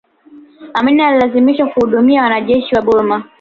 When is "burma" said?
2.81-3.23